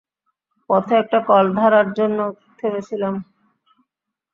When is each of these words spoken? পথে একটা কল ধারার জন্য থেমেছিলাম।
পথে 0.69 0.93
একটা 1.01 1.19
কল 1.27 1.45
ধারার 1.57 1.87
জন্য 1.97 2.19
থেমেছিলাম। 2.59 3.13